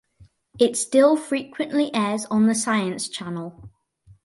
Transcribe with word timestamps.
It 0.57 0.75
still 0.77 1.15
frequently 1.15 1.93
airs 1.93 2.25
on 2.31 2.47
The 2.47 2.55
Science 2.55 3.07
Channel. 3.07 3.69